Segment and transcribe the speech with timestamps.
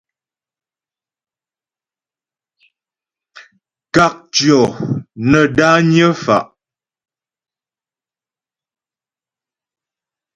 [3.93, 4.63] Kákcyɔ́
[5.29, 6.45] nə́ dányə́ fá'.